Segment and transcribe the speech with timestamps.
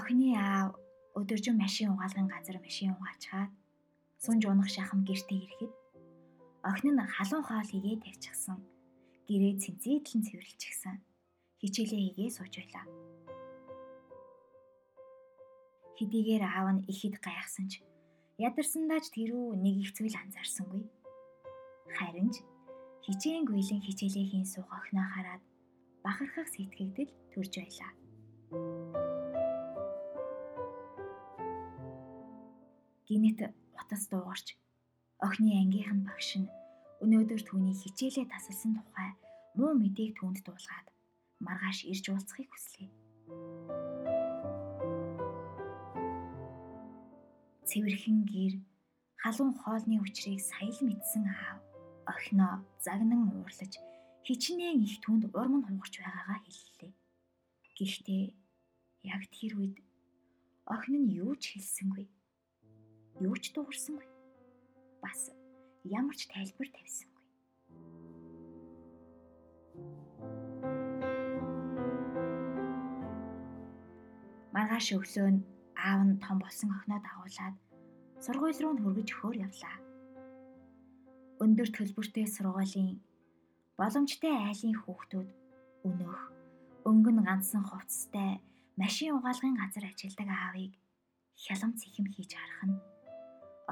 [0.00, 0.72] Охины аав
[1.18, 3.50] өдөржин машин угаалгын газар машин угаачаад
[4.24, 5.72] сунж унах шахам гэртээ ирэхэд
[6.70, 8.58] охин нь халуун хоол хийгээ тавьчихсан.
[9.28, 10.96] Гэрээ цэнцээдлэн цэвэрлчихсэн.
[11.60, 12.84] Хичээлээ хийгээ сууж байлаа.
[15.96, 17.84] Хэдийгээр аав нь ихэд гайхсан ч
[18.40, 20.84] ядарсандаа ч тэрүү нэг их зүйл анзаарсангүй.
[21.92, 22.40] Харин ч
[23.04, 25.42] хичээнгүйлэн хичээлээ хийн суух охиноо хараад
[26.00, 27.92] бахархах сэтгэгдэл төрж байлаа.
[33.10, 33.40] Гинэт
[33.74, 34.54] утас дуугарч
[35.26, 36.52] охины ангийнхан багш нь
[37.02, 39.10] өнөөдөр түүний хичээлээ тасалсан тухай
[39.58, 40.86] муу мэдээг түүнд дуулгаад
[41.42, 42.88] маргааш ирж уулзахыг хүслээ.
[47.66, 48.54] Цэвэрхэн гэр
[49.22, 51.58] халуун хоолны учрыг сая л мэдсэн аав
[52.14, 53.74] охиноо загнан уурлаж
[54.22, 56.92] хичнээн их түнд урам нь хугарч байгаагаа хэллээ.
[57.74, 58.24] Гэхдээ
[59.14, 59.76] яг тэр үед
[60.70, 62.06] охин нь юу ч хэлсэнгүй
[63.20, 64.08] юу ч дуурсангүй.
[65.04, 65.28] Бас
[65.84, 67.24] ямар ч тайлбар тавьсангүй.
[74.56, 75.44] Маргааш өглөө нь
[75.76, 77.56] аав нь том болсон охиноо дагуулад
[78.24, 79.76] сургууль руу хөргөж өгөхөөр явлаа.
[81.44, 83.00] Өндөр төлбөртэй сургуулийн
[83.76, 85.28] боломжтой айлын хүүхдүүд
[85.88, 86.22] өнөөх
[86.88, 88.40] өнгөн ганцсан хувцастай
[88.80, 90.72] машин угаалгын газар ажилладаг аавыг
[91.44, 92.76] хялам цэхэм хийж харах нь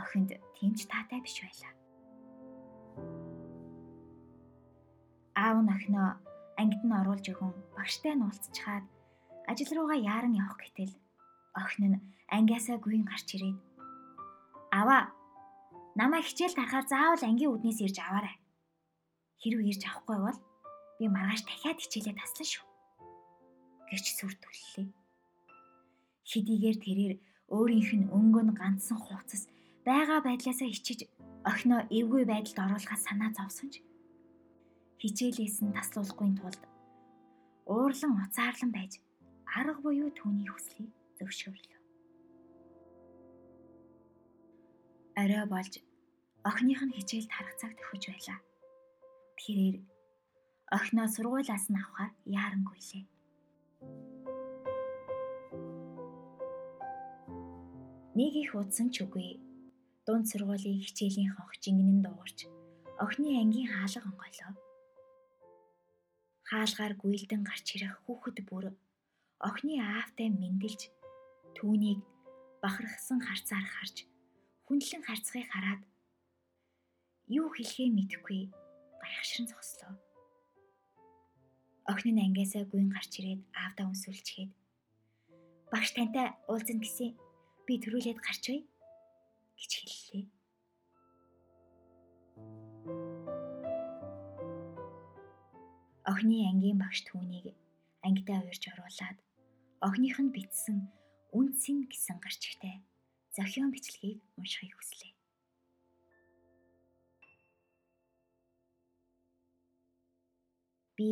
[0.00, 1.72] охинд тэмч таатай биш байлаа.
[5.44, 6.10] Аав нь охиноо
[6.60, 8.84] ангид нь оруулж өгөн багштай нь уулзчаад
[9.50, 10.94] ажил руугаа яаран явах гэтэл
[11.60, 12.02] охин нь
[12.36, 13.58] ангиасаа гүйн гарч ирээд
[14.80, 15.02] аваа
[16.00, 18.36] намайг хичээл тарахаар заавал ангийн үднээс ирж аваарай.
[19.40, 20.38] Хэрв ирж авахгүй бол
[20.98, 22.64] би маргааш дахиад хичээлээ таслана шүү.
[23.90, 24.88] гэж сүр түллээ.
[26.30, 27.14] Хэдийгээр тэрээр
[27.54, 29.46] өөрийнх нь өнгөн ганцсан хувцас
[29.86, 31.00] байгаа байдлаасаа хичиж
[31.50, 33.74] охиноо эвгүй байдалд оруулахаас санаа зовсон ч
[35.00, 36.62] хичээлээс нь таслуулахгүй тулд
[37.70, 38.92] уурлан уцаарлан байж
[39.58, 41.80] арга буюу түүний хүслийг зөвшөөрлөө.
[45.22, 45.74] Орой болж
[46.48, 48.38] охиных нь хичээлд харах цаг төхөж байлаа.
[49.38, 49.76] Тэрээр
[50.76, 53.04] охиноо сургуулиас нь авахаар яарангуйлээ.
[58.18, 59.45] Нэг их удсан ч үгүй
[60.06, 62.38] дунд сургуулийн хичээлийн хонх жингэнэн дуугарч
[63.04, 64.52] охины ангийн хаалга онгойлоо.
[66.48, 68.64] Хаалгаар гүйлдэн гарч ирэх хүүхэд бүр
[69.48, 70.82] охины аавтай мэндэлж
[71.56, 72.00] түүнийг
[72.62, 73.96] бахархсан харцаар харж
[74.66, 75.82] хүндлэн харцгийг хараад
[77.38, 78.40] юу хэлхээ мэдэхгүй
[79.02, 79.92] гайхшран зогслоо.
[81.90, 84.50] Охин нь ангиасаа гүйн гарч ирээд аавдаа өнсөлчгээд
[85.72, 87.10] багш тантай уулзна гэсэн
[87.66, 88.60] би төрүүлээд гарч бай
[89.58, 90.24] гэж хэллээ.
[96.06, 97.56] Охины ангийн багш түүнийг
[98.06, 99.18] ангидаа уурж оруулаад
[99.86, 100.78] охиных нь бичсэн
[101.34, 102.84] үнцэн гэсэн гарчигтай
[103.34, 105.12] зохион бичлэгийг уншихыг хүслээ.
[110.96, 111.10] Би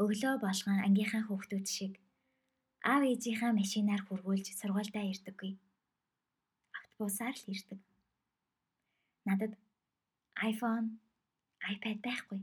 [0.00, 1.92] өглөө болгон ангийнхаа хүүхдүүд шиг
[2.80, 5.52] аав ээжийнхаа машинаар хургуулж сургуультай ирдэггүй
[6.98, 7.80] буусаар л ирдэг.
[9.24, 9.54] Надад
[10.38, 10.98] iPhone,
[11.62, 12.40] iPad байхгүй.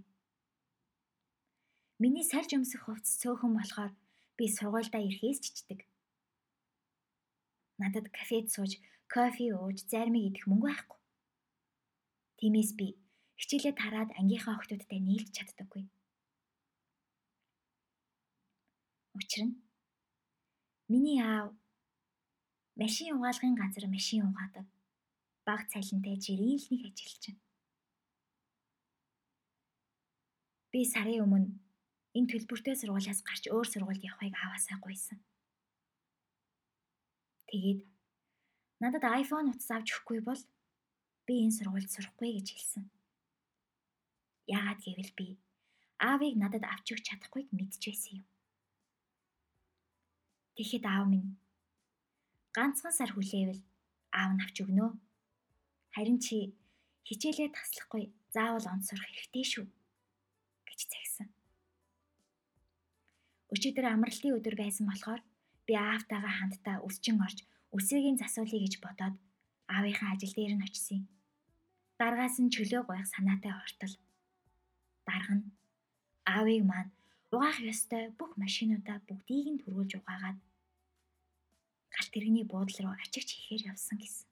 [1.99, 3.91] Миний сарж өмсөх хувцас цөөхөн болохоор
[4.38, 5.79] би сургуульдаа ирэхээс чичдэг.
[7.79, 8.79] Надад кафед сууж,
[9.11, 10.99] кофе ууж, зармиг идэх мөнгө байхгүй.
[12.39, 12.88] Тиймээс би
[13.39, 15.83] хичээлээ тараад ангийнхаа охтуудтай нийлж чаддаггүй.
[19.15, 19.56] Учир нь
[20.91, 21.56] миний аав
[22.75, 24.68] машин угаалгын газар машин угаадаг.
[25.48, 27.36] Баг цалинтай нэг ажилчин.
[30.72, 31.56] Би сарын өмнө
[32.18, 35.19] энэ төлбөртэй сургуулиас гарч өөр сургуульд явахыг аваасаа гуйсан.
[37.48, 37.80] Тэгээд
[38.83, 40.42] надад iPhone утас авч өгөхгүй бол
[41.28, 42.83] би энэ сургуульд сурахгүй гэж хэлсэн.
[44.51, 45.28] Яагаад гэвэл би
[46.00, 48.25] аавыг надад авч өгч чадахгүйг мэдчихсэн юм.
[50.60, 51.39] Тэгэхэд аав минь
[52.56, 53.62] ганцхан сар хүлээвэл
[54.19, 54.88] аав нь авч өгнө.
[55.96, 56.56] Харин чи
[57.07, 58.04] хичээлээ таслахгүй
[58.36, 59.66] заавал онд сурах хэрэгтэй шүү
[60.68, 61.28] гэж цагсан.
[63.54, 65.22] Өчигдөр амралтын өдөр байсан болохоор
[65.68, 67.40] би аавтайгаа хамтдаа өсчин орж
[67.75, 69.16] үсэгийн засуулъя гэж бодоод
[69.75, 71.04] аавынхаа ажил дээр нь очив.
[72.00, 73.94] Даргаас нь чөлөө гоёх санаатай ортол.
[75.07, 75.46] Дарга нь
[76.24, 76.92] аавыг маань
[77.34, 80.38] угаах ёстой бүх машинуудаа бүгдийг нь түрүүлж угаагаад
[81.95, 84.27] галт тэрэгний буудлын руу ачигч хийхээр явсан гэсэн.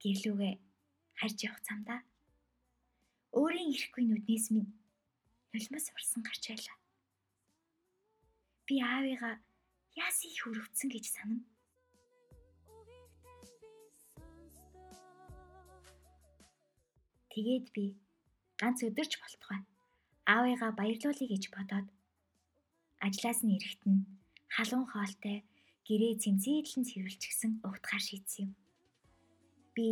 [0.00, 0.54] Гэрлүүгээ
[1.20, 2.00] харж явах замдаа
[3.36, 4.70] өөрийн ирэхгүй нүднээс минь
[5.52, 6.76] нулимс урсан гарч байлаа.
[8.66, 9.34] Би аавыгаа
[10.04, 11.42] яасан их өрөвдсөн гэж санав.
[17.34, 17.84] Тэгээд би
[18.60, 19.60] ганц өдөрч болтугай
[20.34, 21.86] аавыгаа баярлуулъя гэж бодоод
[23.06, 24.06] ажлаас нь ирэхэд нь
[24.54, 25.38] халуун хоолтой
[25.86, 28.50] гэрээ цэмцээдлэн цэвэрлчихсэн угтахаар шийдсэн юм.
[29.74, 29.86] Би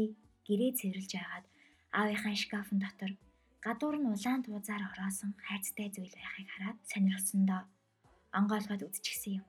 [0.46, 1.46] гэрээ цэвэрлж байгаад
[1.98, 3.12] аавынхаа шкафын дотор
[3.64, 7.62] гадуур нь улаан туузаар ороосон хайцтай зүйл байхыг хараад сонирхсондоо
[8.38, 9.46] онгойлгоод үзчихсэн юм.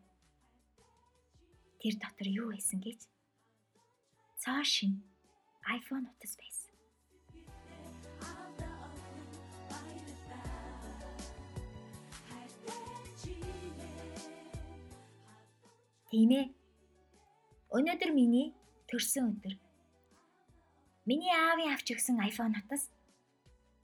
[1.80, 3.00] Тэр дотор юу байсан гэж?
[4.42, 4.94] Цоо шин
[5.77, 6.73] iPhone утас байсан.
[16.13, 16.45] Тийм ээ.
[17.74, 18.54] Өнөөдөр миний
[18.86, 19.57] төрсөн өдөр.
[21.10, 22.94] Миний аавын авч өгсөн iPhone утас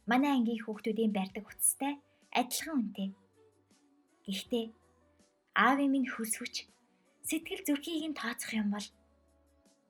[0.06, 1.98] манай ангийн хүүхдүүдийн барьдаг утастай
[2.30, 3.10] адилхан үнэтэй.
[4.30, 4.66] Гэхдээ
[5.58, 6.70] аавын минь хүс хүч
[7.26, 8.88] сэтгэл зүрхийг нь тооцох юм бол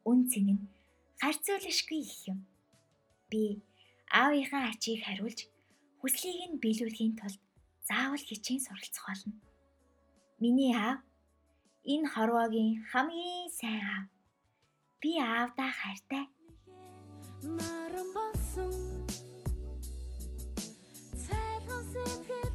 [0.07, 0.63] үн цэн нь
[1.19, 2.39] харьцуулашгүй их юм.
[3.27, 3.59] Би
[4.15, 5.51] аавынхаа ачийг хариулж
[6.00, 7.41] хүслийг нь биелүүлэхийн тулд
[7.83, 9.36] заавал хичээн суралцах болно.
[10.39, 11.03] Миний аав
[11.94, 14.07] Энэ хорвоогийн хамгийн сайн аав.
[15.01, 16.25] Би аавдаа хайртай.
[17.57, 18.74] Наран болсон
[21.24, 22.49] Цайлган сэтгэл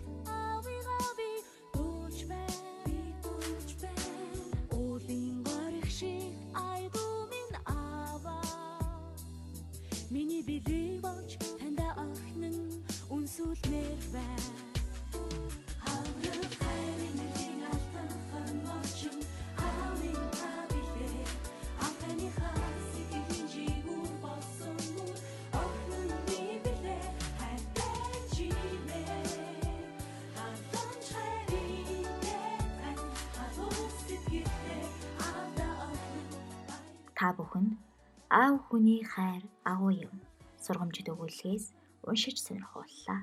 [37.19, 37.72] та бүхэнд
[38.40, 40.16] аав хүний хайр агуу юм
[40.64, 41.64] сургамжит өгүүлгээс
[42.08, 43.20] уншиж сонирхууллаа.